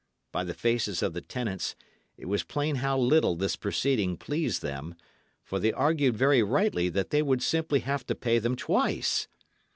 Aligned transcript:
By 0.31 0.43
the 0.45 0.55
faces 0.55 1.03
of 1.03 1.13
the 1.13 1.21
tenants, 1.21 1.75
it 2.17 2.25
was 2.25 2.41
plain 2.41 2.77
how 2.77 2.97
little 2.97 3.35
this 3.35 3.55
proceeding 3.55 4.17
pleased 4.17 4.63
them; 4.63 4.95
for 5.43 5.59
they 5.59 5.71
argued 5.71 6.17
very 6.17 6.41
rightly 6.41 6.89
that 6.89 7.11
they 7.11 7.21
would 7.21 7.43
simply 7.43 7.81
have 7.81 8.07
to 8.07 8.15
pay 8.15 8.39
them 8.39 8.55
twice. 8.55 9.27